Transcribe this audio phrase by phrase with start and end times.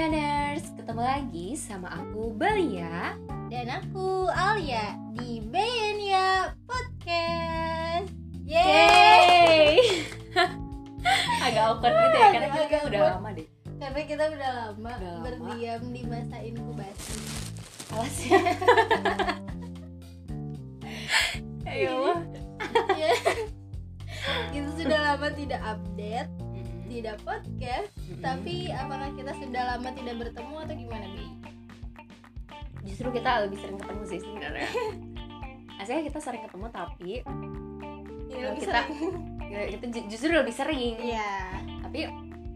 [0.00, 3.20] Bayaners, ketemu lagi sama aku Belia.
[3.52, 8.08] Dan aku Alia di Bayania Podcast.
[8.48, 9.76] Yeay.
[11.44, 13.12] Agak awkward gitu ya, karena kita udah awkward.
[13.12, 13.46] lama deh.
[13.76, 15.20] Karena kita udah lama, Udah lama.
[15.20, 17.16] berdiam di masa inkubasi.
[17.92, 18.40] Alasnya
[21.76, 22.24] Ayo.
[22.96, 23.12] Ya.
[24.48, 26.32] Kita sudah lama tidak update,
[26.90, 31.24] tidak podcast Tapi apakah kita sudah lama tidak bertemu atau gimana Bi?
[32.82, 34.70] Justru kita lebih sering ketemu sih sebenarnya.
[35.80, 39.14] Aslinya kita sering ketemu tapi Kalau lebih kita- sering.
[39.52, 40.94] ya, kita ju- justru lebih sering.
[40.98, 41.32] Iya.
[41.80, 41.98] Tapi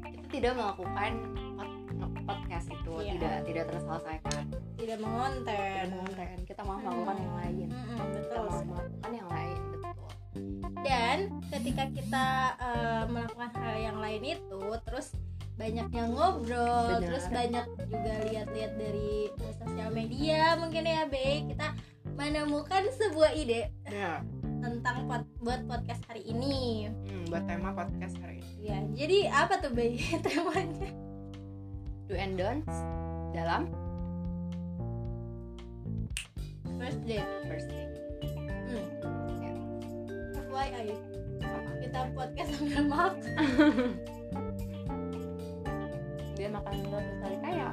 [0.03, 1.11] kita tidak melakukan
[1.95, 3.13] pod- podcast itu Iya.
[3.15, 4.43] tidak tidak terselesaikan.
[4.75, 5.85] Tidak mengonten.
[5.95, 7.67] Konten kita mau melakukan yang lain.
[7.69, 8.69] Mm-mm, kita Betul mau sekali.
[8.69, 9.61] melakukan yang lain
[10.83, 15.15] dan ketika kita eh, melakukan hal yang lain itu terus
[15.55, 17.07] banyak yang ngobrol Benar.
[17.07, 21.79] terus banyak juga lihat-lihat dari sosial media mungkin ya Be kita
[22.19, 24.23] menemukan sebuah ide ya.
[24.59, 26.91] tentang pod- buat podcast hari ini.
[26.91, 28.55] Hmm, buat tema podcast hari ini.
[28.65, 29.95] Ya jadi apa tuh Be
[30.27, 30.91] temanya?
[32.07, 32.75] Do and don'ts
[33.31, 33.71] dalam.
[36.75, 37.84] First date first date.
[40.55, 40.95] FYI
[41.83, 43.27] kita podcast sambil makan?
[46.39, 47.69] Dia makan satu kali kaya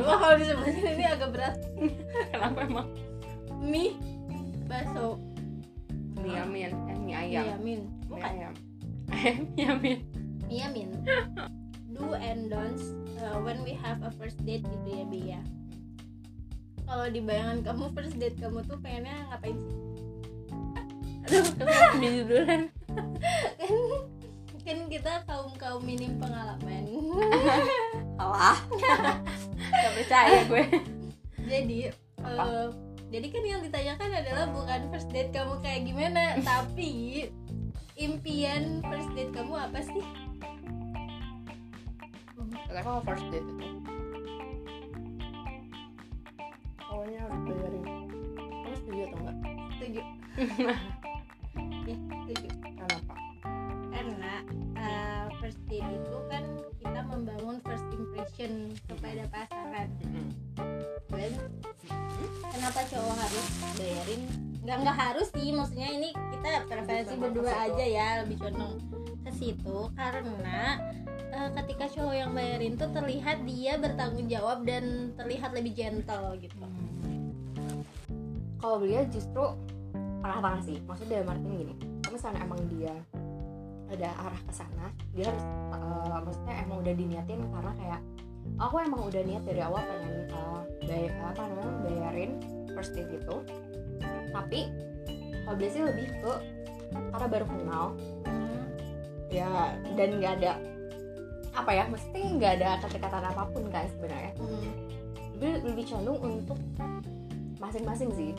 [0.00, 1.60] Wah, kalau disebutin ini agak berat.
[2.32, 2.88] Kenapa emang?
[3.60, 4.00] Mie
[4.64, 5.20] bakso.
[6.24, 6.72] Mie amin.
[6.88, 7.60] Eh mie ayam.
[7.60, 8.24] Mie Bukan.
[8.24, 8.54] ayam.
[9.60, 9.98] Mie amin.
[10.48, 11.04] Iya Min
[11.92, 15.40] Do and don'ts uh, when we have a first date gitu ya Bi ya.
[16.88, 19.89] Kalau di bayangan kamu first date kamu tuh pengennya ngapain sih?
[22.00, 22.60] Di judulan.
[23.58, 23.72] Kan,
[24.66, 26.84] kan kita kaum kaum minim pengalaman.
[28.18, 28.58] Alah.
[29.70, 30.64] Gak percaya gue.
[31.46, 31.78] Jadi
[32.22, 32.70] uh,
[33.10, 37.26] jadi kan yang ditanyakan adalah bukan first date kamu kayak gimana Tapi
[37.98, 40.04] impian first date kamu apa sih?
[42.70, 43.66] Kata kalau first date itu.
[46.90, 47.82] Pokoknya harus bayarin
[48.34, 49.36] Kamu setuju atau enggak?
[49.78, 50.02] Setuju
[55.50, 56.46] first date itu kan
[56.78, 59.90] kita membangun first impression kepada pasangan.
[61.10, 61.32] Dan
[62.54, 64.22] kenapa cowok harus bayarin?
[64.62, 68.78] Nggak nggak harus sih maksudnya ini kita preferensi berdua aja ya lebih condong
[69.26, 69.90] ke situ.
[69.98, 70.78] Karena
[71.34, 76.62] uh, ketika cowok yang bayarin tuh terlihat dia bertanggung jawab dan terlihat lebih gentle gitu.
[78.62, 79.50] Kalau beliau justru
[80.22, 80.78] tengah-tengah sih.
[80.86, 81.74] Maksudnya dalam artian gini
[82.06, 82.94] Kalau misalnya emang dia
[83.90, 88.00] ada arah ke sana Dia harus eh, Maksudnya emang udah diniatin karena kayak
[88.60, 92.32] Aku emang udah niat dari awal pengen eh, bay- apa namanya bayarin
[92.72, 93.36] first date itu.
[94.32, 94.60] Tapi
[95.44, 96.32] kalau sih lebih ke
[96.90, 97.84] Karena baru kenal
[99.30, 100.58] ya dan nggak ada
[101.54, 104.32] apa ya mesti nggak ada kata-kata apa pun kan sebenarnya.
[104.36, 104.72] Hmm.
[105.40, 106.58] lebih lebih condong untuk
[107.56, 108.32] masing-masing sih.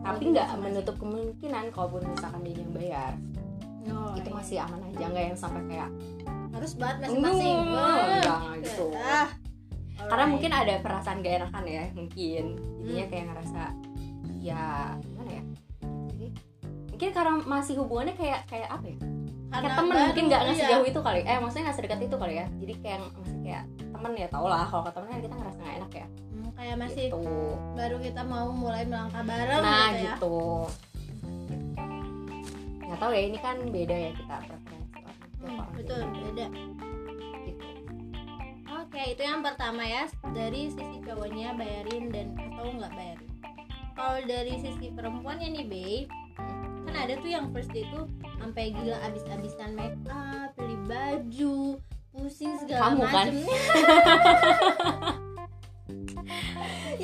[0.00, 3.12] Tapi nggak menutup kemungkinan kalaupun misalkan dia yang bayar
[3.88, 4.36] Oh, itu iya.
[4.36, 5.90] masih aman aja nggak yang sampai kayak
[6.50, 7.56] harus banget masing-masing.
[7.56, 8.20] Enggak, Wah.
[8.20, 8.86] jangan gitu.
[8.98, 9.28] Ah,
[10.00, 12.44] karena mungkin ada perasaan gak enakan ya mungkin.
[12.80, 13.12] Jadinya Hmm.
[13.12, 13.62] kayak ngerasa
[14.40, 14.64] ya
[15.00, 15.42] gimana ya?
[16.12, 16.26] Jadi
[16.92, 18.98] mungkin karena masih hubungannya kayak kayak apa ya?
[19.50, 20.62] Karena kayak temen baru, mungkin nggak nggak iya.
[20.64, 21.20] sejauh itu kali.
[21.24, 22.46] Eh maksudnya nggak sedekat itu kali ya?
[22.60, 24.64] Jadi kayak masih kayak temen ya tau lah.
[24.68, 26.06] Kalau ke temen kan kita ngerasa nggak enak ya?
[26.30, 27.34] Hmm, kayak masih gitu.
[27.76, 30.14] baru kita mau mulai melangkah bareng nah gitu ya.
[30.16, 30.38] gitu
[32.90, 36.46] nggak tahu ya ini kan beda ya kita preferensi orang Hmm, betul beda.
[37.46, 37.66] Gitu.
[38.66, 40.10] Oke itu yang pertama ya.
[40.34, 43.30] Dari sisi cowoknya bayarin dan atau nggak bayarin.
[43.94, 45.96] Kalau dari sisi perempuannya nih Bey
[46.90, 48.10] kan ada tuh yang first day tuh
[48.42, 51.78] sampai gila abis-abisan make up beli baju
[52.10, 53.30] pusing segala Kamu kan?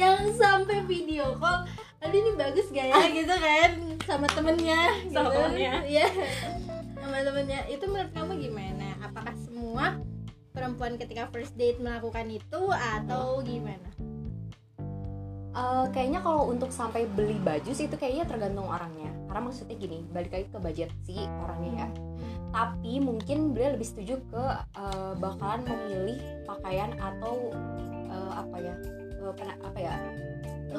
[0.03, 1.63] yang sampai video call
[2.07, 3.71] aduh ini bagus gak ya gitu kan
[4.03, 4.81] sama temennya
[5.11, 5.37] Sama gitu.
[5.37, 5.73] temennya.
[5.85, 6.07] Iya.
[6.97, 9.99] sama temennya itu menurut kamu gimana apakah semua
[10.51, 13.91] perempuan ketika first date melakukan itu atau gimana
[15.57, 20.05] Eh, kayaknya kalau untuk sampai beli baju sih itu kayaknya tergantung orangnya karena maksudnya gini
[20.13, 21.89] balik lagi ke budget si orangnya ya
[22.53, 24.45] tapi mungkin beliau lebih setuju ke
[24.77, 27.57] eh, bakalan memilih pakaian atau
[28.05, 28.75] eh, apa ya
[29.33, 29.95] pena- apa ya.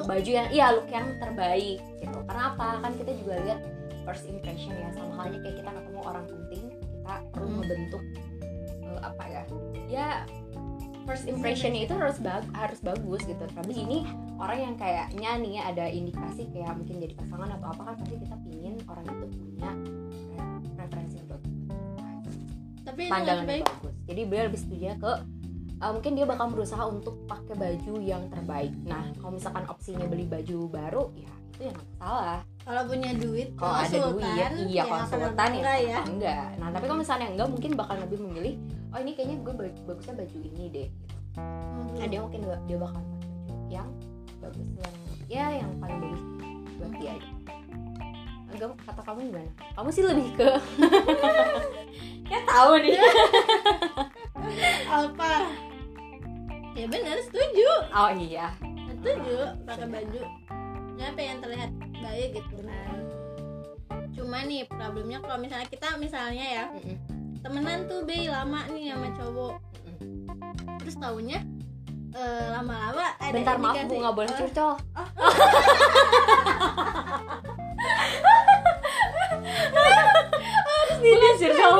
[0.06, 2.18] Baju yang iya look yang terbaik gitu.
[2.28, 2.78] Karena apa?
[2.84, 3.60] Kan kita juga lihat
[4.06, 7.56] first impression ya sama halnya kayak kita ketemu orang penting kita perlu Hmm.
[7.60, 8.02] membentuk
[8.88, 9.42] eh, apa ya
[9.88, 10.08] ya
[11.08, 13.44] first impressionnya itu harus bag harus bagus gitu.
[13.48, 14.04] Tapi ini
[14.36, 18.36] orang yang kayaknya nih ada indikasi kayak mungkin jadi pasangan atau apa kan pasti kita
[18.44, 19.70] pingin orang itu punya
[20.76, 21.40] preferensi untuk
[22.84, 23.94] tapi pandangan yang bagus.
[24.08, 25.12] Jadi beliau lebih setuju ke
[25.82, 28.72] uh, mungkin dia bakal berusaha untuk pakai baju yang terbaik.
[28.86, 33.74] Nah kalau misalkan opsinya beli baju baru ya itu yang salah kalau punya duit kalau
[33.82, 35.98] ada duit iya ya kalau sultan ya, enggak ya.
[36.06, 36.46] enggak.
[36.62, 38.54] Nah tapi kalau misalnya enggak mungkin bakal lebih memilih
[38.94, 40.88] oh ini kayaknya gue bag- bagusnya baju ini deh
[41.98, 43.88] nah dia mungkin dia bakal pakai baju yang
[44.38, 44.94] bagus yang
[45.28, 46.22] ya yang paling bagus
[46.78, 47.14] buat dia.
[48.48, 49.50] Enggak kata kamu gimana?
[49.76, 50.50] Kamu sih lebih ke
[52.30, 52.96] ya tahu nih.
[54.88, 55.30] Apa
[56.78, 57.70] ya benar setuju.
[57.90, 58.54] Oh iya.
[58.88, 59.36] Setuju
[59.66, 60.22] pakai baju.
[60.94, 62.56] Ya pengen terlihat baik gitu?
[62.60, 62.98] Kan
[64.14, 66.96] cuma nih problemnya kalau misalnya kita misalnya ya Mm-mm.
[67.40, 69.54] temenan tuh be lama nih sama cowok.
[69.86, 70.26] Mm-mm.
[70.78, 71.38] terus taunya
[72.10, 74.72] eh, lama-lama ada bentar maaf bu indikasi- nggak boleh Oh, curcol
[80.98, 81.76] bukan curcol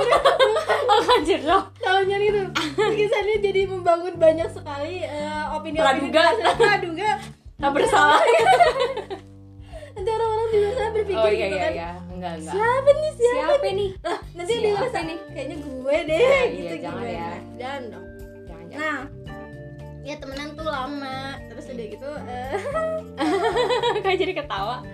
[0.99, 2.41] bukan curcol taunya gitu.
[2.75, 6.25] Lukisannya jadi membangun banyak sekali eh, opini-opini Praduga.
[6.55, 7.11] praduga
[7.57, 8.23] tak bersalah.
[9.95, 11.73] Nanti orang-orang di luar sana berpikir oh iya gitu iya kan.
[11.73, 11.91] iya.
[12.09, 12.55] Enggak enggak.
[12.55, 13.91] Siapa nih siapa, siapa nih?
[14.01, 15.19] lah nanti Siapa di luar sana nih?
[15.29, 17.11] kayaknya gue deh Ya, gitu iya, jangan gimana?
[17.11, 17.31] ya.
[17.57, 18.05] jangan dong.
[18.45, 18.79] Jangan jangan.
[18.79, 19.01] Nah
[20.01, 21.19] ya temenan tuh lama.
[21.45, 22.57] Terus udah gitu eh,
[24.03, 24.77] kayak jadi ketawa.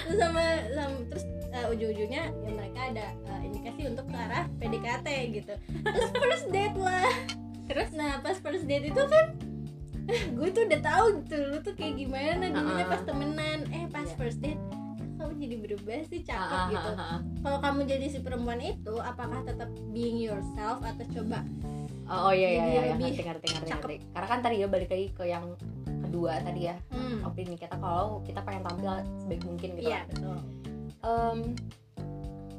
[0.00, 1.24] Terus sama, sama terus
[1.68, 5.52] eh, ujung-ujungnya ya mereka ada eh, indikasi untuk ke arah PDKT gitu.
[5.84, 7.12] Terus first date lah.
[7.68, 7.88] Terus?
[7.92, 9.36] Nah pas first date itu kan
[10.08, 12.92] gue tuh udah tahu gitu lu tuh kayak gimana dulunya Uh-uh.
[12.96, 13.58] pas temenan.
[13.68, 14.16] Eh pas Iya.
[14.16, 14.60] first date
[15.18, 16.90] kamu jadi berubah sih cakep Ah, ah, gitu.
[16.90, 17.20] ah, ah.
[17.42, 21.42] kalau kamu jadi si perempuan itu apakah tetap being yourself atau coba
[22.06, 23.66] oh, oh iya iya iya lebih ngerti ngerti ngerti.
[23.66, 23.82] cakep.
[23.82, 25.44] ngerti karena kan tadi ya balik lagi ke yang
[26.06, 26.76] kedua tadi ya.
[26.88, 29.90] Hmm, opini kita kalau kita pengen tampil sebaik mungkin gitu.
[29.90, 30.38] Iya betul
[31.00, 31.54] Em,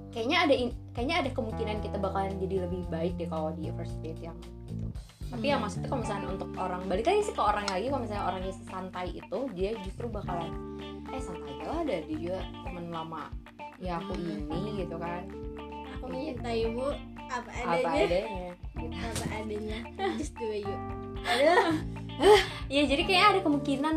[0.09, 3.99] kayaknya ada in- kayaknya ada kemungkinan kita bakalan jadi lebih baik deh kalau di first
[3.99, 4.87] date yang gitu.
[5.29, 5.63] Tapi ya Hmm.
[5.63, 9.07] maksudnya kalau misalnya untuk orang balik lagi sih ke orang lagi kalau misalnya orangnya santai
[9.13, 10.49] itu dia justru bakalan
[11.09, 13.23] eh santai aja lah ada dia juga temen lama
[13.77, 14.49] ya aku Hmm.
[14.49, 15.23] ini gitu kan.
[15.95, 16.87] Aku mencintaimu
[17.29, 18.05] apa apa adanya.
[18.07, 18.95] adanya gitu.
[18.97, 19.79] apa adanya.
[20.17, 20.75] Just the way you
[21.19, 21.53] ada
[22.67, 23.95] ya jadi kayak ada kemungkinan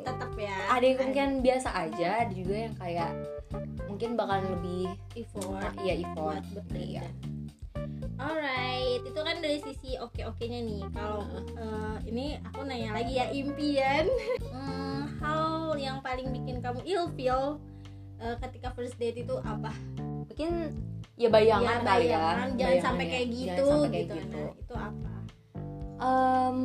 [0.00, 0.56] tetap ya.
[0.66, 3.10] ada yang kemungkinan biasa aja ada juga yang kayak
[4.00, 5.76] mungkin bakalan lebih effort.
[5.76, 6.40] Iya effort.
[6.56, 7.04] Bekerja iya.
[8.16, 10.80] alright itu kan dari sisi oke oke nya nih.
[10.88, 11.20] Kalau
[11.52, 14.08] eh, ini aku nanya lagi ya impian.
[14.50, 17.60] Hmm, hal yang paling bikin kamu ilfeel
[18.16, 19.68] eh, ketika first date itu apa?
[20.00, 20.72] Mungkin
[21.16, 22.16] ya bayangan Ya, kali ya.
[22.16, 22.80] bayangan, jangan Bayangannya.
[22.80, 24.32] sampai kayak Jangan gitu sampai kayak gitu, gitu.
[24.32, 25.12] Nah, itu apa?
[26.00, 26.58] Em,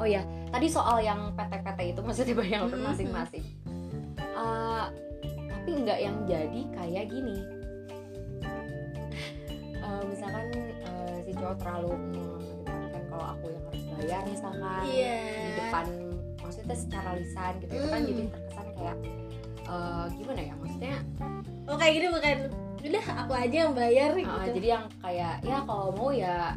[0.00, 2.84] oh ya tadi soal yang PT-PT itu maksudnya bayangan Mhm.
[2.88, 3.44] masing-masing.
[3.44, 3.59] Eh, tapi
[5.80, 7.38] nggak yang jadi kayak gini
[9.80, 10.46] Eh, misalkan
[10.84, 15.16] eh, si cowok terlalu mengedepankan kalau aku yang harus bayar misalkan Iya.
[15.24, 15.84] di depan
[16.38, 18.08] maksudnya secara lisan gitu itu kan Hmm.
[18.08, 18.96] jadi terkesan kayak
[19.64, 20.96] eh, gimana ya maksudnya
[21.64, 22.36] oh kayak gini bukan
[22.80, 26.56] udah aku aja yang bayar Uh, gitu jadi yang kayak ya kalau mau ya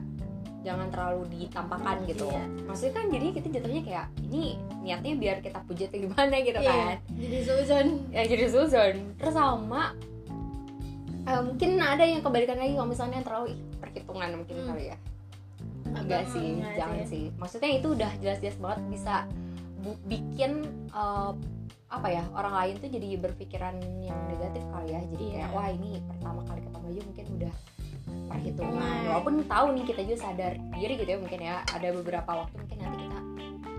[0.64, 2.44] jangan terlalu ditampakkan gitu Iya.
[2.64, 4.44] maksudnya kan jadi kita jatuhnya kayak ini
[4.80, 9.34] niatnya biar kita puji atau gimana gitu Iya, kan jadi Susan ya jadi susun terus
[9.34, 9.92] sama
[11.24, 14.68] eh, mungkin ada yang kebalikan lagi kalau misalnya yang terlalu perhitungan mungkin Hmm.
[14.70, 14.98] kali ya
[15.94, 17.08] enggak sih enggak jangan sih.
[17.08, 19.16] sih maksudnya itu udah jelas-jelas banget bisa
[19.80, 20.52] bu- bikin
[20.90, 21.32] eh,
[21.88, 25.36] apa ya orang lain tuh jadi berpikiran yang negatif kali ya jadi Iya.
[25.38, 27.54] kayak wah ini pertama kali ketemu aja mungkin udah
[28.34, 29.02] perhitungan Nah.
[29.12, 32.78] walaupun tahu nih kita juga sadar diri gitu ya mungkin ya ada beberapa waktu mungkin
[32.80, 33.20] nanti kita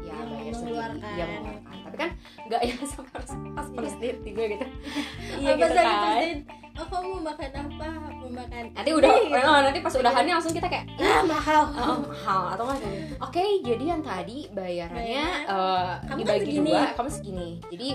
[0.01, 1.79] ya Iya, bayar sendiri iya mengeluarkan.
[1.85, 2.11] tapi kan
[2.45, 4.67] nggak yang sampai harus pas first date juga gitu.
[5.41, 6.37] Iya apa gitu kan.
[6.75, 7.89] oh kamu mau makan apa?
[8.15, 9.39] Mau makan nanti udah gitu.
[9.41, 11.63] oh, nanti pas udahannya langsung kita kayak ah mahal.
[11.73, 12.81] Oh, mahal atau nggak
[13.21, 16.69] oke jadi yang tadi bayarannya Kamu kan dibagi segini.
[16.69, 17.49] dua kamu segini.
[17.69, 17.89] Jadi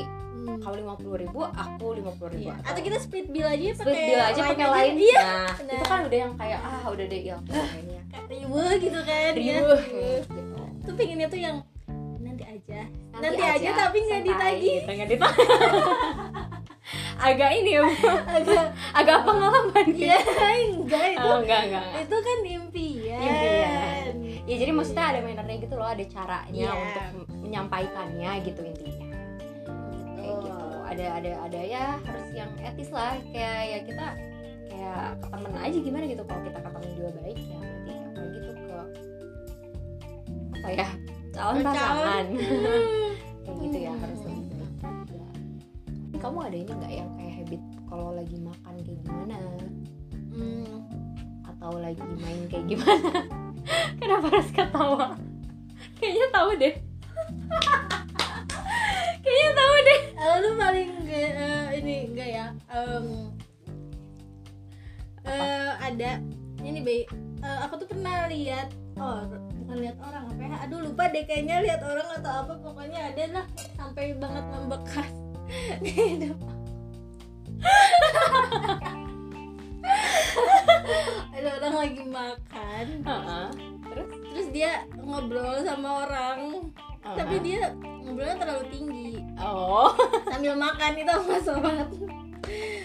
[0.49, 0.57] Hmm.
[0.59, 2.55] kamu lima puluh ribu aku lima puluh ribu Iya.
[2.65, 4.93] atau kita split bill aja pakai split bill aja pakai lain.
[4.97, 7.99] Iya nah itu kan udah yang kayak ah udah deh ya kayaknya.
[8.25, 10.61] Ribu gitu kan ya ribu gitu.
[10.81, 11.55] Tuh pengennya tuh yang
[12.19, 12.79] nanti aja.
[13.11, 15.49] Nanti, Nanti aja, tapi nggak gitu, nggak ditagih.
[17.19, 17.83] agak ini ya
[18.31, 18.63] agak
[18.99, 20.17] agak pengalaman ya
[20.71, 22.03] enggak itu oh, enggak enggak enggak.
[22.07, 23.19] itu kan impian.
[23.21, 24.13] Impian.
[24.47, 26.71] ya jadi maksudnya ada mannernya gitu loh ada caranya Iya.
[26.73, 27.03] untuk
[27.43, 29.08] menyampaikannya gitu intinya
[30.29, 30.67] kayak gitu.
[30.89, 34.07] Ada ada ada ya harus yang etis lah kayak ya kita
[34.69, 36.23] kayak ke temen aja gimana gitu.
[36.25, 37.59] Kalau kita ketemu juga baik ya
[38.13, 38.81] berarti ya
[40.59, 40.87] apa ya
[41.33, 42.25] calon pasangan.
[43.49, 44.69] Kayak gitu ya harus lebih baik
[45.09, 45.29] juga.
[46.21, 49.37] Kamu ada ini nggak yang kayak habit kalau lagi makan kayak gimana?
[50.29, 50.77] Hmm,
[51.47, 53.25] atau lagi main kayak gimana?
[54.03, 55.17] Kenapa harus ketawa?
[55.99, 56.73] Kayaknya tahu deh
[59.23, 62.47] kayaknya tahu deh eh, lu paling nggak, eh, ini enggak ya?
[62.71, 63.07] Em,
[65.23, 66.11] eh, ada
[66.59, 67.07] ini Bay
[67.39, 68.67] Eh, aku tuh pernah lihat
[68.99, 69.23] oh
[69.63, 70.57] bukan lihat orang apa ya?
[70.67, 73.45] Aduh lupa deh kayaknya lihat orang atau apa pokoknya ada lah
[73.79, 75.11] sampai banget membekas
[75.83, 76.35] di hidup.
[81.31, 82.85] Ada orang lagi makan.
[83.07, 83.45] Heeh.
[83.87, 84.09] terus?
[84.11, 86.39] Terus dia ngobrol sama orang
[86.75, 87.15] Heeh.
[87.15, 87.71] tapi dia
[88.09, 89.09] ngobrolnya terlalu tinggi.
[89.37, 89.93] Oh.
[90.33, 91.87] Sambil makan itu aku nggak sobat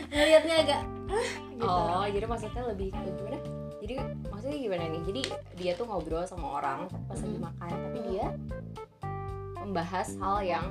[0.07, 0.83] ngelihatnya agak
[1.51, 1.65] gitu.
[1.65, 3.39] Oh jadi maksudnya lebih ke gimana?
[3.81, 3.95] Jadi
[4.29, 5.03] maksudnya gimana nih?
[5.05, 5.23] Jadi
[5.57, 7.47] dia tuh ngobrol sama orang pas lagi Hmm.
[7.49, 8.27] makan tapi dia
[9.57, 10.67] membahas hal yang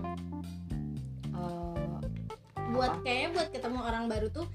[1.32, 1.98] eh,
[2.70, 4.46] buat kayaknya buat ketemu orang baru tuh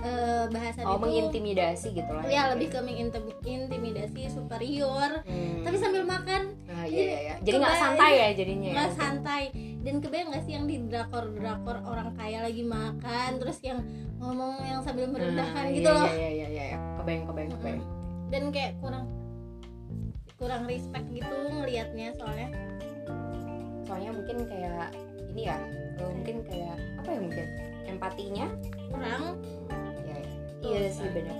[0.00, 5.24] eh, bahasan oh itu mengintimidasi gitu lah ya lebih ke mengintimidasi superior.
[5.24, 5.60] Hmm.
[5.64, 6.55] tapi sambil makan
[6.88, 7.34] iya, iya, iya.
[7.42, 9.02] jadi nggak santai ya jadinya ya, nggak mungkin?
[9.02, 9.42] santai.
[9.86, 13.86] Dan kebayang gak sih yang di drakor drakor orang kaya lagi makan terus yang
[14.18, 16.10] ngomong yang sambil merendahkan Nah, gitu iya, loh.
[16.10, 16.78] iya iya iya iya.
[16.98, 17.62] Kebayang kebayang Mm-mm.
[17.62, 17.82] kebayang.
[18.26, 19.04] Dan kayak kurang
[20.34, 22.48] kurang respect gitu ngelihatnya soalnya.
[23.86, 24.90] Soalnya mungkin kayak
[25.30, 25.56] ini ya
[26.02, 27.46] eh, mungkin kayak apa ya mungkin
[27.86, 28.46] empatinya?
[28.90, 29.22] Kurang
[30.02, 30.18] ya, ya.
[30.50, 31.38] Betul iya sih benar.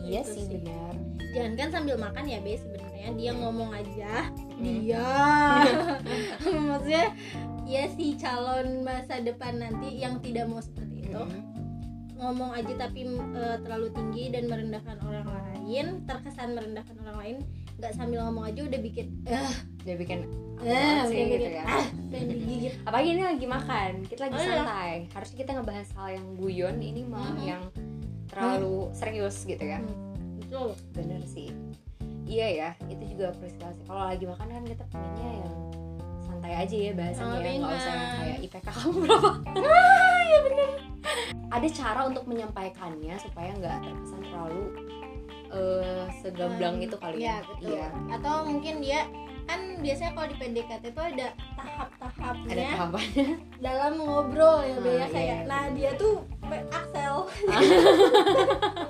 [0.00, 0.94] iya sih benar.
[1.34, 2.54] Jangan kan sambil makan ya be
[3.00, 4.12] sebenarnya dia ngomong aja.
[4.28, 4.60] Hmm.
[4.60, 5.00] dia.
[6.68, 7.06] Maksudnya
[7.64, 11.42] ya si calon masa depan nanti yang tidak mau seperti itu Mm.
[12.20, 17.36] ngomong aja tapi eh, terlalu tinggi dan merendahkan orang lain terkesan merendahkan orang lain
[17.76, 19.50] nggak sambil ngomong aja udah bikin eh.
[19.80, 20.28] Dia bikin
[20.60, 21.64] eh sih udah gitu ya.
[21.64, 21.86] ah
[22.86, 24.50] apalagi ini lagi makan kita lagi Oh, iya.
[24.54, 24.92] santai.
[25.10, 27.42] Harusnya kita ngebahas hal yang guyon ini malah Mhm.
[27.44, 27.62] yang
[28.28, 29.80] terlalu serius gitu ya.
[29.80, 30.68] Hmm, betul.
[30.92, 31.49] Bener sih
[32.30, 35.54] iya ya itu juga peristiwa sih kalau lagi makan kan kita pengennya yang
[36.22, 40.38] santai aja ya bahasanya Oh, ya nggak usah yang kayak IPK kamu berapa ah ya
[40.46, 40.70] bener.
[41.50, 44.64] Ada cara untuk menyampaikannya supaya nggak terkesan terlalu
[45.50, 47.26] eh, segamblang Hmm, itu kali ya?
[47.26, 47.68] ya betul.
[47.68, 47.86] Iya.
[48.14, 49.00] Atau mungkin dia
[49.42, 53.26] kan biasanya kalau di PDKT itu ada ada tahap-tahapnya tahapannya.
[53.58, 55.48] dalam ngobrol ya Be, ya Ah, kayak iya.
[55.50, 56.22] nah dia tuh
[56.70, 57.14] Axel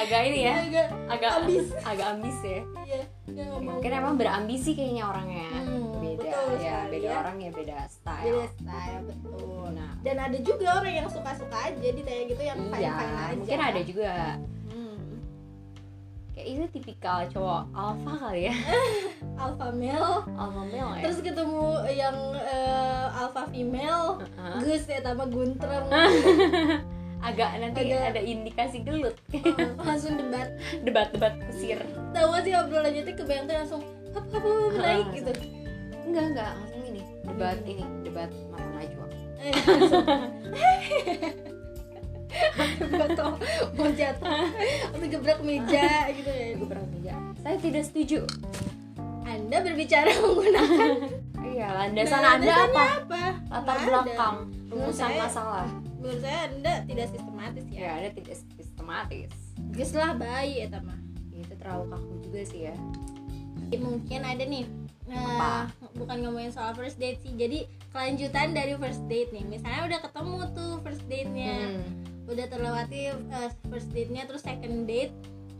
[0.00, 0.54] agak ini ya.
[0.56, 1.66] Agak agak Ambis.
[1.90, 2.60] agak ambis ya.
[2.84, 3.02] Iya
[3.56, 7.14] mungkin emang berambisi kayaknya orangnya Hmm, beda betul ya sekali beda ya.
[7.16, 8.24] orang ya beda style.
[8.26, 9.64] Beda style betul.
[9.70, 9.92] Nah.
[10.00, 13.36] Dan ada juga orang yang suka-suka aja ditanya gitu yang iya fine aja.
[13.36, 14.12] mungkin ada juga.
[14.66, 15.06] Hmm.
[16.32, 18.54] kayak itu tipikal cowok alpha kali ya.
[19.40, 20.20] Alpha male.
[20.36, 21.02] Alpha male ya.
[21.02, 24.20] Terus ketemu yang eh, alpha female.
[24.20, 24.56] Heeh.
[24.60, 25.86] Gus ya sama Guntreng
[27.30, 29.16] agak nanti Agak- ada indikasi gelut.
[29.86, 30.48] Langsung debat.
[30.80, 31.78] Debat-debat kusir
[32.10, 35.32] tahu sih obrolannya tuh kebayang tuh langsung hap hap hap naik Ah, gitu.
[36.02, 39.06] Enggak enggak langsung ini debat ini debat mata najwa.
[42.80, 43.32] Gak tau
[43.72, 44.28] mau jatuh
[44.88, 47.14] atau gebrak meja gitu ya gebrak meja.
[47.38, 48.20] Saya tidak setuju.
[49.22, 50.90] Anda berbicara menggunakan
[51.50, 52.84] iya landasan Nah, anda apa?
[53.00, 53.22] apa?
[53.48, 55.66] latar belakang rumusan masalah
[56.00, 57.78] Menurut saya Anda tidak sistematis ya.
[57.80, 59.30] Ya ada tidak sistematis.
[59.76, 60.98] Gus lah bayi ya mah.
[61.36, 62.74] Itu terlalu kaku juga sih ya.
[63.70, 64.64] Mungkin ada nih
[65.10, 65.66] Nah,
[65.98, 67.34] bukan ngomongin soal first date sih.
[67.34, 69.42] Jadi kelanjutan dari first date nih.
[69.42, 71.54] Misalnya udah ketemu tuh first date-nya.
[71.66, 71.82] Hmm.
[72.30, 75.10] Udah terlewati uh, first date-nya Terus second date.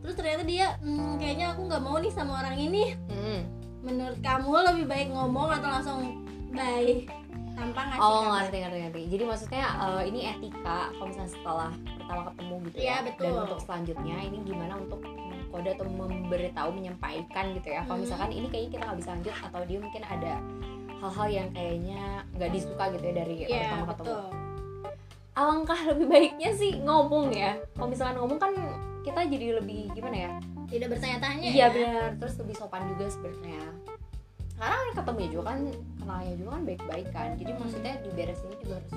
[0.01, 2.95] Terus ternyata dia "Hmm, Kayaknya aku nggak mau nih sama orang ini.
[3.11, 3.43] Hmm.
[3.81, 6.01] menurut kamu lebih baik ngomong atau langsung
[6.53, 7.01] bye
[7.61, 8.33] tanpa ngasih Oh kabar?
[8.41, 9.01] ngerti ngerti ngerti.
[9.07, 12.97] Jadi maksudnya eh, ini etika kalau misalnya setelah pertama ketemu gitu Iya, ya.
[13.05, 13.25] betul.
[13.27, 15.01] Dan untuk selanjutnya ini gimana untuk
[15.51, 17.81] kode atau memberitahu menyampaikan gitu ya.
[17.83, 18.05] Kalau Hmm.
[18.07, 20.33] misalkan ini kayaknya kita nggak bisa lanjut atau dia mungkin ada
[20.97, 22.03] hal-hal yang kayaknya
[22.33, 24.07] nggak disuka gitu ya dari Iya pertama ketemu.
[24.07, 24.25] betul
[25.31, 27.55] Alangkah lebih baiknya sih ngomong ya.
[27.73, 28.53] Kalau misalkan ngomong kan
[29.01, 30.31] kita jadi lebih gimana ya?
[30.69, 32.11] tidak bertanya-tanya Iya ya benar.
[32.15, 33.63] Terus lebih sopan juga sebenarnya.
[34.61, 35.59] Karena ketemu juga kan
[35.97, 37.29] kenalnya juga kan baik-baik kan.
[37.35, 37.61] Jadi Hmm.
[37.61, 38.93] maksudnya diberesin juga harus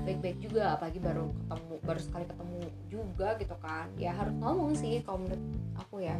[0.00, 0.62] baik-baik juga.
[0.72, 3.86] Apalagi baru ketemu, baru sekali ketemu juga gitu kan.
[3.94, 5.44] Ya harus ngomong sih kalau menurut
[5.76, 6.16] aku ya.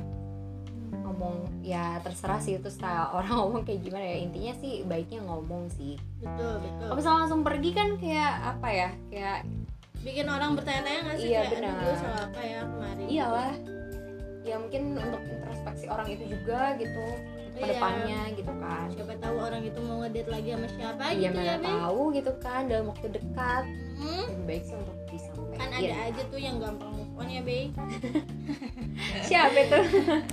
[0.93, 4.17] Ngomong ya terserah sih itu style orang ngomong kayak gimana ya.
[4.21, 5.97] Intinya sih baiknya ngomong sih.
[6.21, 8.89] betul betul Kalau misalnya langsung pergi kan kayak apa ya?
[9.09, 9.39] Kayak
[10.03, 11.75] bikin orang bertanya-tanya nggak sih Iya, kayak benar.
[11.79, 13.53] aduh salah apa ya kemarin iyalah.
[14.43, 17.07] Ya mungkin untuk introspeksi orang itu juga gitu.
[17.53, 17.69] Ke Iya.
[17.71, 18.87] depannya gitu kan.
[18.91, 21.69] Siapa tahu orang itu mau ngedate lagi sama siapa iya gitu mana ya Be?
[21.69, 23.65] tahu gitu kan dalam waktu dekat.
[23.95, 25.59] Hmm, lebih baik sih untuk disampaikan.
[25.59, 27.59] Kan ada aja tuh yang gampang move on ya Be.
[29.29, 29.81] Siapa itu?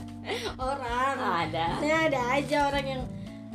[0.61, 1.15] Orang.
[1.17, 1.65] Ada.
[1.79, 3.01] Nah, ada aja orang yang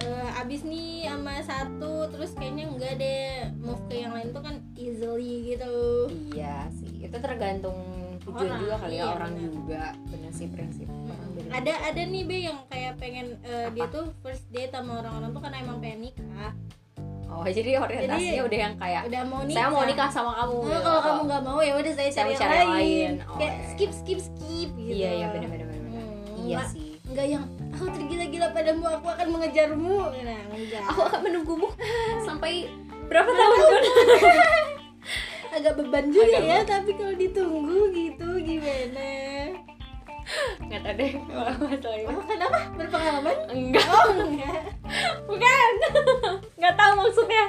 [0.01, 3.47] eh, abis nih sama satu terus kayaknya enggak deh.
[3.57, 6.11] Move ke yang lain tuh kan easily gitu.
[6.35, 7.79] Iya sih itu tergantung
[8.25, 9.47] tujuan Orang, juga kali ya iya, orang benar.
[9.47, 9.83] juga.
[10.09, 11.04] Benar sih prinsip orang beda
[11.55, 15.41] ada ada nih be yang kayak pengen eh, dia tuh first date sama orang-orang tuh
[15.41, 16.53] karena emang pengen nikah.
[17.27, 19.57] Oh jadi orientasinya Jadi, udah yang kayak udah mau nikah.
[19.57, 22.33] saya mau nikah sama kamu Nah, kalau Oh, kamu nggak mau ya udah saya cari
[22.33, 23.13] cari yang lain, lain.
[23.25, 23.67] Oh, kayak iya.
[23.67, 24.93] skip skip skip gitu.
[24.93, 25.99] Iya iya benar benar benar benar.
[25.99, 26.91] Hmm, iya nggak- sih.
[27.05, 29.97] nggak yang aku tergila-gila padamu aku akan mengejarmu.
[30.17, 31.69] Nah enggak aku akan menunggumu
[32.21, 32.53] sampai
[33.05, 33.53] berapa tahun?
[33.53, 33.83] pun
[35.55, 39.07] agak beban juga Agak ya tapi kalau ditunggu gitu gimana
[40.75, 42.07] nggak tahu deh kalau masalah ini.
[42.09, 43.37] Oh, kenapa berpengalaman?
[43.49, 43.87] Enggak.
[43.87, 44.61] Oh enggak.
[45.25, 45.73] Bukan.
[46.59, 47.45] Nggak tahu maksudnya.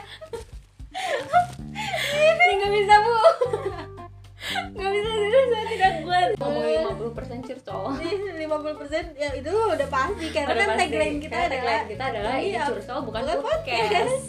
[2.16, 3.16] Ini nggak bisa bu.
[4.72, 6.28] Nggak bisa tidak saya tidak kuat.
[6.38, 6.66] Ngomong
[7.10, 7.84] 50% curcol
[8.36, 10.82] lima puluh persen ya itu udah pasti karena Udah kan pasti.
[10.86, 14.22] tagline kita Karena adalah tagline kita adalah ini Iya, curcol bukan bukan podcast.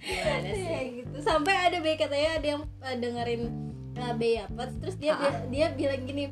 [0.00, 0.84] gimana ya sih?
[0.96, 1.16] gitu.
[1.20, 3.42] Sampai ada be katanya ada yang uh, dengerin
[3.96, 5.30] uh, be apa terus dia Ah.
[5.44, 6.24] bi- dia bilang gini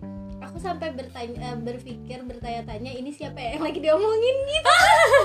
[0.59, 4.37] aku sampai bertanya uh, berpikir bertanya-tanya ini siapa ya yang lagi diomongin?
[4.43, 4.75] Gitu.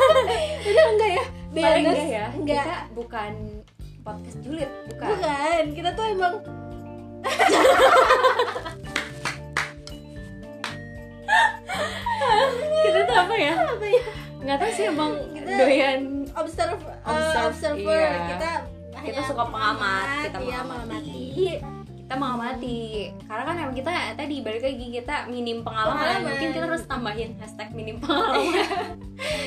[0.70, 1.25] Udah enggak ya?
[1.50, 2.70] Be paling honest, enggak ya enggak.
[2.70, 3.34] kita bukan
[4.06, 6.38] podcast julid bukan, bukan kita tuh emang
[12.86, 13.58] kita tuh apa ya?
[13.58, 14.06] Apa ya?
[14.38, 18.38] Nggak tahu sih emang Kita- doyan observe, uh, Observe, observer iya.
[18.38, 18.70] kita
[19.02, 21.58] Kita suka pengamat, kita iya, mengamati.
[22.03, 22.81] Kita mengamati.
[23.24, 26.24] Karena kan emang kita tadi balik lagi kita minim pengalaman, Pengalaman.
[26.27, 29.00] mungkin kita harus tambahin hashtag minim pengalaman.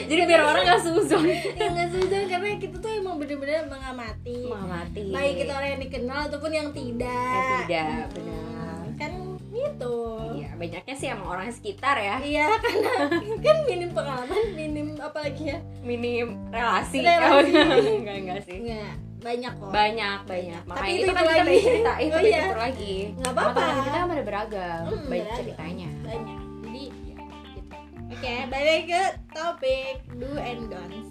[0.06, 1.24] Jadi biar orang nggak suzon.
[1.28, 4.38] Ya nggak susah karena kita tuh emang bener-bener mengamati.
[4.44, 5.04] Mengamati.
[5.10, 7.12] Baik itu orang yang dikenal ataupun yang tidak.
[7.30, 8.84] Yang tidak Hmm, benar.
[8.96, 9.12] kan
[9.46, 9.96] gitu.
[10.34, 12.16] Iya banyaknya sih emang orang sekitar ya.
[12.18, 12.92] Iya karena
[13.38, 15.58] kan minim pengalaman minim apa lagi ya?
[15.80, 17.52] Minim relasi, Relasi.
[18.00, 18.58] Enggak enggak sih.
[18.58, 19.70] Nggak banyak kok.
[19.70, 20.60] Banyak banyak.
[20.60, 21.58] Tapi makanya itu itu, kan kita lagi.
[21.58, 22.42] cerita itu Oh, iya.
[22.52, 22.94] lagi.
[23.14, 23.64] Nggak apa-apa.
[23.78, 25.36] Kita kan pada beragam Hmm, banyak beragam.
[25.36, 25.88] ceritanya.
[26.00, 26.38] Banyak.
[26.62, 27.14] Jadi ya,
[27.54, 27.74] gitu.
[28.06, 31.08] oke balik ke topik do and don'ts.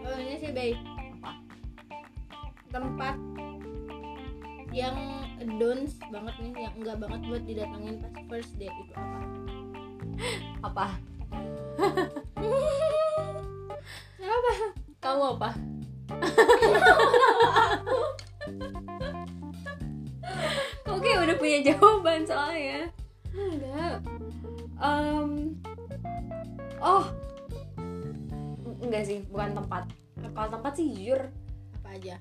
[0.00, 0.78] Oh ini sih baik.
[2.68, 3.16] Tempat
[4.70, 4.96] yang
[5.56, 9.18] don'ts banget nih yang enggak banget buat didatangin pas first date itu apa?
[10.62, 10.86] Apa?
[14.20, 14.52] Apa.
[14.98, 15.50] Kamu apa
[20.98, 22.92] Kayak udah punya jawaban soalnya.
[23.32, 24.04] Enggak.
[24.76, 25.56] Em,
[26.78, 27.10] Oh.
[28.78, 29.90] Enggak sih, bukan tempat.
[30.36, 31.26] Kalau tempat sih jujur.
[31.82, 32.16] Apa aja?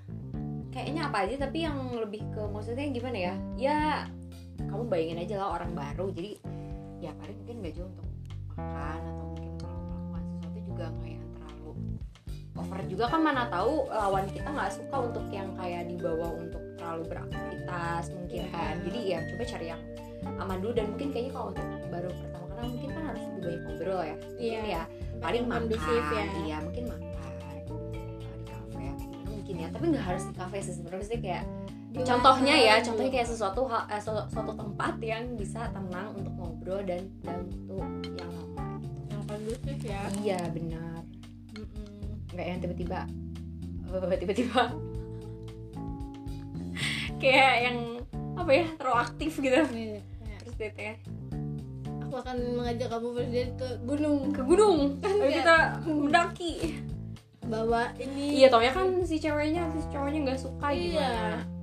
[0.73, 3.33] Kayaknya apa aja tapi yang lebih ke Maksudnya gimana ya?
[3.57, 3.79] Ya
[4.57, 6.09] kamu bayangin aja lah orang baru.
[6.13, 6.41] Jadi
[6.97, 8.07] ya paling mungkin gak jauh untuk
[8.57, 11.16] makan Atau mungkin kalau melakukan sesuatu juga nggak yang terlalu
[12.67, 17.03] over juga kan mana tahu lawan kita nggak suka untuk yang kayak dibawa untuk terlalu
[17.07, 18.51] beraktivitas mungkin Iya.
[18.51, 19.81] kan jadi ya coba cari yang
[20.37, 23.61] aman dulu dan mungkin kayaknya kalau untuk baru pertama kenal mungkin kan harus lebih banyak
[23.63, 24.61] ngobrol ya mungkin Iya.
[24.67, 24.81] ya
[25.17, 27.73] paling makan kondusif ya iya mungkin makan di kafe gitu
[29.25, 31.43] mungkin ya tapi nggak harus di kafe sih sebenarnya Maksudnya kayak
[31.97, 32.85] contohnya ya gitu.
[32.91, 38.09] contohnya kayak sesuatu hal eh, suatu, tempat yang bisa tenang untuk ngobrol dan dalam waktu
[38.13, 38.65] yang lama
[39.09, 40.96] yang kondusif ya iya benar.
[42.37, 42.99] Nggak yang tiba-tiba
[43.89, 44.61] eh, tiba-tiba.
[47.21, 47.77] Kayak yang
[48.37, 49.57] apa ya terlalu aktif gitu.
[49.73, 50.93] Nih, kayak, terus ya
[52.07, 54.17] aku akan mengajak kamu date ke gunung.
[54.31, 54.77] Ke gunung?
[55.01, 55.29] Iya.
[55.41, 55.57] kita
[55.89, 56.53] mendaki.
[57.47, 58.43] Bawa ini.
[58.43, 60.77] Iya taunya kan si ceweknya si cowoknya nggak suka Iya.
[60.77, 61.57] gimana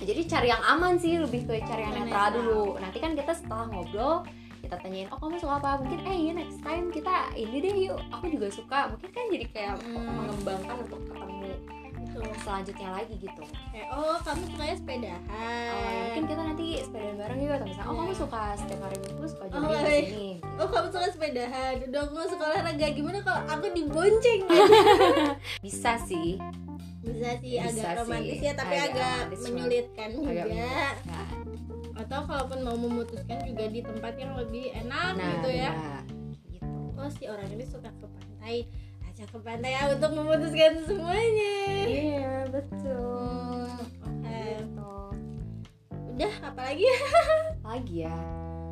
[0.00, 2.32] jadi cari yang aman sih lebih ke cari yang netral.
[2.32, 2.64] dulu.
[2.80, 4.24] Nanti kan kita setelah ngobrol
[4.70, 5.82] kita tanyain oh kamu suka apa?
[5.82, 7.98] Mungkin eh ya next time kita ini deh yuk.
[8.08, 8.78] Aku juga suka.
[8.88, 9.98] Mungkin kan jadi kayak Hmm.
[10.16, 11.34] mengembangkan untuk ketemu
[12.00, 12.22] gitu.
[12.38, 13.42] selanjutnya lagi gitu.
[13.70, 15.22] Kayak, oh kamu sukanya sepedahan.
[15.70, 19.24] Oh, mungkin kita nanti sepeda bareng yuk atau misalnya oh kamu suka setiap hari minggu
[19.26, 19.90] suka Oh, jogging di iya.
[20.04, 20.30] sini.
[20.54, 21.74] Oh kamu suka sepedahan?
[21.82, 24.40] Udah aku suka olahraga gimana kalau aku dibonceng?
[25.64, 26.38] Bisa sih.
[27.00, 28.44] Bisa sih Bisa agak romantis sih.
[28.44, 30.30] ya tapi Agak agak, menyulitkan agak juga.
[30.44, 30.94] menyulitkan.
[32.10, 35.70] Atau kalaupun mau memutuskan juga di tempat yang lebih enak nah gitu ya.
[35.70, 36.02] benar.
[36.50, 36.78] gitu.
[36.98, 38.66] Oh si orang ini suka ke pantai.
[39.06, 41.54] Ajak ke pantai ya untuk memutuskan semuanya.
[41.86, 43.70] Iya betul.
[44.02, 44.26] Oke.
[44.58, 44.92] Gitu.
[46.18, 46.82] Udah apalagi
[47.70, 48.02] lagi?
[48.02, 48.18] Ya.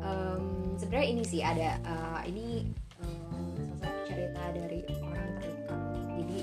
[0.03, 2.67] Em, sebenarnya ini sih ada eh, ini
[2.99, 5.79] em, salah satu cerita dari orang terdekat.
[6.19, 6.39] Jadi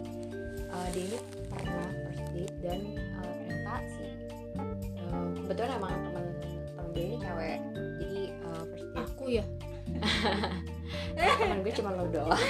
[0.73, 1.19] uh, dia ini
[1.53, 2.81] pernah first date dan
[3.21, 4.05] uh, ternyata si
[5.05, 6.26] uh, kebetulan emang teman
[6.97, 7.59] gue ini cewek
[8.01, 9.05] jadi uh, first date.
[9.05, 9.45] Aku ya?
[11.37, 12.33] Teman gue cuma lo doang.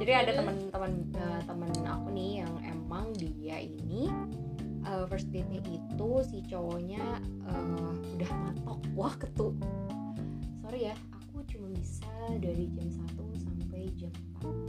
[0.00, 4.12] Jadi ada teman-teman uh, teman aku nih yang emang dia ini
[4.84, 7.00] uh, first date-nya itu si cowoknya
[7.48, 8.80] uh, udah matok.
[8.92, 9.56] Wah ketu.
[10.60, 14.12] Sorry ya aku cuma bisa dari jam 1 sampai jam
[14.44, 14.65] 4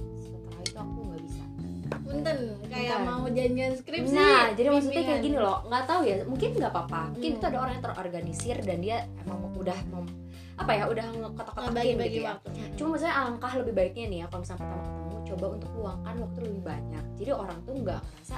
[2.30, 3.08] punten kayak Punten.
[3.08, 5.26] mau janjian skripsi Nah, jadi maksudnya kayak bimbingan.
[5.26, 7.02] gini loh, nggak tahu ya, mungkin nggak apa-apa.
[7.14, 7.38] Mungkin Hmm.
[7.38, 10.06] itu ada orang yang terorganisir dan dia emang udah mem,
[10.56, 12.30] apa ya, udah Nah, ngekotak-kotakin bagi-bagi gitu ya.
[12.34, 16.16] waktu Cuma maksudnya alangkah lebih baiknya nih ya, kalau misalnya pertama ketemu, coba untuk luangkan
[16.20, 17.04] waktu lebih banyak.
[17.18, 18.38] Jadi orang tuh nggak ngerasa,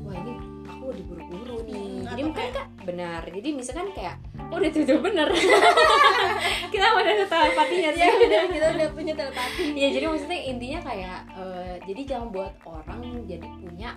[0.00, 0.32] wah ini
[0.66, 1.80] aku diburu-buru nih.
[1.80, 3.20] Hmm, jadi mungkin kayak- benar.
[3.24, 5.28] Jadi misalkan kayak, oh udah tuh bener.
[6.72, 8.08] Kita udah ada telepatinya ya sih.
[8.20, 13.00] udah kita udah punya telepati ya jadi maksudnya intinya kayak eh, jadi jangan buat orang
[13.24, 13.90] jadi punya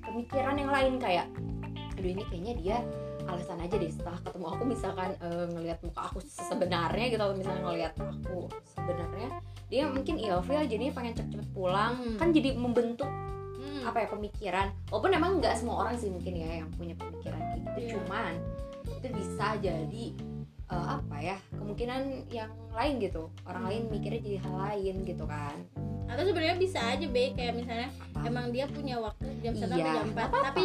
[0.00, 1.26] pemikiran yang lain kayak
[1.92, 2.76] aduh ini kayaknya dia
[3.26, 7.62] alasan aja deh setelah ketemu aku misalkan eh, ngelihat muka aku sebenarnya gitu atau misalnya
[7.64, 8.38] ngelihat aku
[8.70, 9.28] sebenarnya
[9.66, 12.16] dia mungkin ilfil jadinya pengen cepet-cepet pulang Hmm.
[12.16, 13.10] kan jadi membentuk
[13.56, 13.82] Hmm.
[13.84, 17.58] apa ya pemikiran walaupun emang nggak semua orang sih mungkin ya yang punya pemikiran kayak
[17.58, 17.90] gitu Iya.
[17.98, 18.32] cuman
[18.86, 20.04] itu bisa jadi
[20.66, 23.70] eh, apa ya kemungkinan yang lain gitu orang Hmm.
[23.72, 25.56] lain mikirnya jadi hal lain gitu kan
[26.06, 27.24] atau sebenarnya bisa aja be.
[27.32, 30.46] Kayak misalnya apa emang dia punya waktu jam satu iya sampai jam nggak 4 apa-apa.
[30.46, 30.64] tapi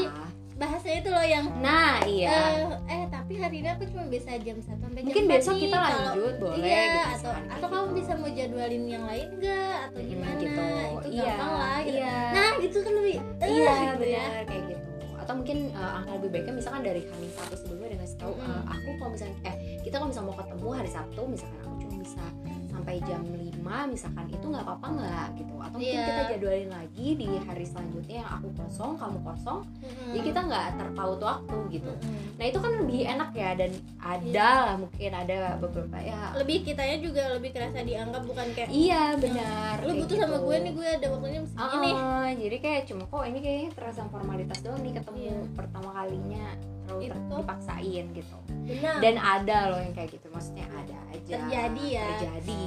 [0.53, 2.29] bahasanya itu loh yang nah iya.
[2.29, 5.55] eh, eh tapi hari ini aku cuma bisa jam 1 sampai mungkin jam 4 besok
[5.57, 7.97] kita kalau- lanjut boleh iya gitu atau atau kayak kamu gitu.
[7.97, 10.37] bisa mau jadwalin yang lain enggak atau Hmm, gimana?
[10.37, 10.65] gitu.
[11.01, 11.91] Itu iya gampang lah gitu.
[11.91, 12.15] iya.
[12.29, 14.25] Nah itu kan lebih eh, iya gitu ya.
[14.43, 14.83] kayak gitu.
[15.17, 18.45] Atau mungkin eh, angka lebih baiknya misalkan dari hari satu sebelumnya dengan tahu Mm.
[18.47, 21.70] eh, aku kalau misalnya eh kita kalau misalnya mau ketemu hari Sabtu misalkan
[22.11, 22.27] bisa
[22.67, 26.07] sampai jam 5 misalkan itu nggak apa-apa nggak gitu atau mungkin Iya.
[26.09, 30.11] kita jadwalin lagi di hari selanjutnya yang aku kosong kamu kosong Mm-mm.
[30.11, 32.35] jadi kita nggak terpaut waktu gitu Mm-mm.
[32.35, 36.97] nah itu kan lebih enak ya dan ada lah mungkin ada beberapa ya lebih kitanya
[36.99, 40.43] juga lebih kerasa dianggap bukan kayak iya benar lu kayak butuh sama gitu.
[40.43, 44.01] gue nih gue ada waktunya segini nih Ah, jadi kayak cuma kok ini kayaknya terasa
[44.05, 45.37] formalitas doang nih ketemu Iya.
[45.53, 46.47] pertama kalinya
[46.91, 47.35] terlalu ter- Itu.
[47.39, 48.37] dipaksain gitu.
[48.61, 48.95] benar.
[49.01, 51.35] Dan ada loh yang kayak gitu maksudnya ada aja.
[51.39, 52.07] Terjadi ya.
[52.15, 52.61] terjadi.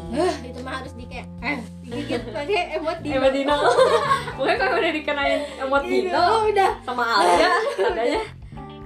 [0.48, 2.22] Itu mah harus di kayak eh digigit.
[2.34, 3.56] Pakai emot di Emot Dino.
[4.37, 6.70] Pokoknya kalau udah dikenain emot Dino oh, udah.
[6.82, 8.22] sama Alda Tandanya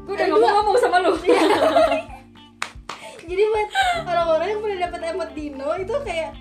[0.08, 1.12] Gue udah ngomong-ngomong sama lu.
[3.28, 3.68] Jadi buat
[4.08, 6.32] orang-orang yang pernah dapat emot dino itu kayak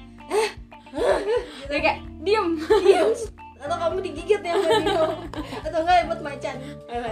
[1.67, 2.55] Dia kayak diem.
[2.63, 3.11] Diam
[3.57, 5.03] atau kamu digigit ya emot dino
[5.65, 6.55] atau enggak emot macan?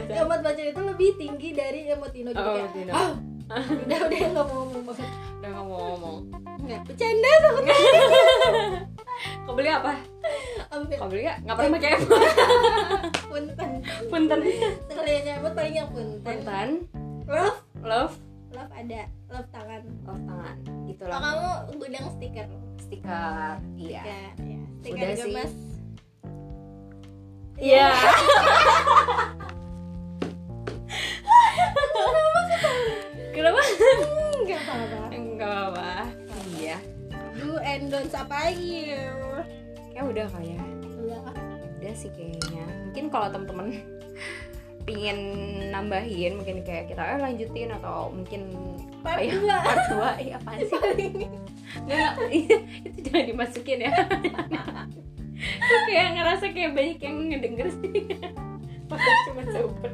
[0.07, 2.93] Emot macan itu lebih tinggi dari emot dino jadi Oh, kayak Dino.
[2.93, 3.11] "Ah,
[3.61, 4.83] udah udah nggak mau ngomong
[5.35, 6.15] Udah ngomong-ngomong
[6.65, 7.59] nggak bercanda sama
[9.45, 9.93] Kau beli apa?
[10.73, 10.97] ambil.
[10.99, 11.37] Kau beli gak?
[11.45, 12.21] Gak pernah pakai emot.
[13.31, 13.71] Punten.
[14.11, 14.39] Punten.
[14.89, 16.19] Sekalian emot paling yang punten.
[16.25, 16.69] Punten.
[17.25, 17.59] Love.
[17.79, 18.13] Love.
[18.51, 19.01] Love ada.
[19.31, 19.81] Love tangan.
[20.03, 20.55] Love tangan.
[20.89, 22.47] Gitu lah kamu gudang stiker?
[22.81, 24.01] Stiker Iya.
[24.03, 24.59] Ya, ya.
[24.81, 25.33] stiker Udah sih.
[27.55, 27.87] Gemas Iya.
[33.35, 33.59] Kenapa?
[34.45, 34.99] nggak apa-apa.
[35.15, 35.91] Enggak apa-apa.
[36.59, 36.77] Iya.
[37.35, 38.95] Do and don'ts apa lagi
[39.91, 40.63] Kayak udah kayak
[41.03, 41.19] udah.
[41.79, 42.63] Udah sih kayaknya.
[42.91, 43.67] Mungkin kalau temen-temen
[44.85, 45.19] Pingin
[45.73, 48.53] nambahin Mungkin kayak kita eh, lanjutin Atau mungkin
[49.01, 49.57] part apa ya, dua.
[49.65, 49.81] Part
[50.21, 50.79] 2 Iya apaan sih?
[51.89, 52.11] Nggak,
[52.85, 53.91] Itu jangan dimasukin ya
[55.87, 57.99] kayak ngerasa kayak banyak yang ngedenger sih.
[58.89, 59.91] Padahal cuma super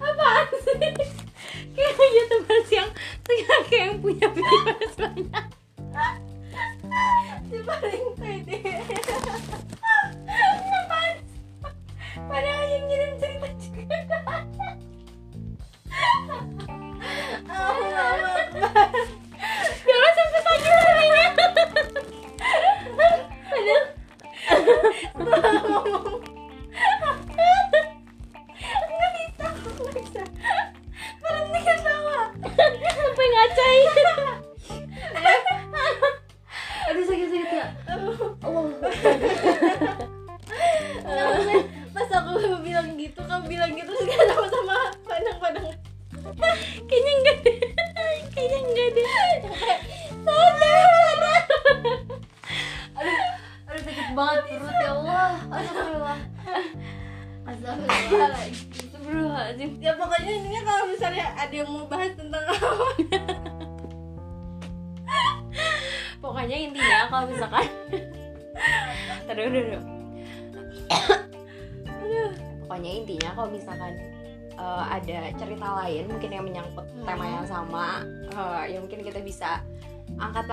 [0.00, 0.92] Apaan sih?
[1.76, 2.90] Kayak youtubers yang
[3.26, 5.46] kayak kayak yang punya viewers banyak.
[7.46, 8.58] Si paling pede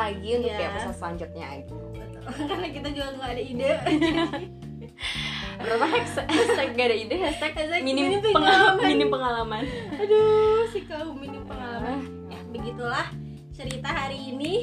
[0.04, 0.60] lagi untuk Iya.
[0.60, 1.76] ya episode selanjutnya gitu.
[2.50, 3.70] Karena kita juga nggak ada ide.
[5.54, 8.34] Berapa hashtag, hashtag gak ada ide hashtag Hashtag minim, minim pengalaman.
[8.34, 8.90] pengalaman.
[8.90, 9.64] minim pengalaman.
[9.96, 12.00] Aduh si kaum minim pengalaman.
[12.00, 12.02] Ah.
[12.30, 12.40] ya.
[12.50, 13.08] Begitulah
[13.52, 14.54] cerita hari ini.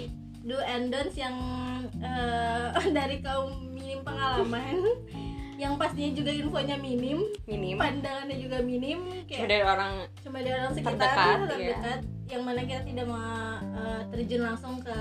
[0.41, 1.37] Do and don'ts yang
[1.95, 4.81] eh, dari kaum minim pengalaman.
[5.57, 7.29] Yang pastinya juga infonya minim.
[7.45, 7.77] Minim.
[7.77, 9.05] Pandangannya juga minim.
[9.05, 12.20] Cuma kayak dari orang cuma dari orang sekitar Terdekat, terdekat, iya.
[12.31, 14.97] Yang mana kita tidak mau eh, terjun langsung ke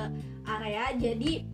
[0.49, 0.91] area.
[0.97, 1.45] Jadi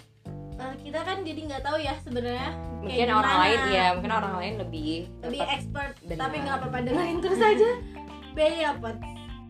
[0.55, 2.49] eh, kita kan jadi nggak tahu ya sebenarnya
[2.85, 3.43] mungkin orang gimana.
[3.43, 4.91] lain ya mungkin orang lain lebih
[5.25, 6.19] lebih expert Benar.
[6.21, 7.71] tapi nggak apa-apa dengerin terus aja.
[8.35, 8.89] Bay apa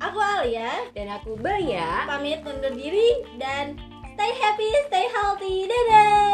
[0.02, 0.72] aku Alia.
[0.98, 3.78] Dan aku Baya pamit undur diri dan
[4.18, 5.70] stay happy stay healthy.
[5.70, 6.26] Dadah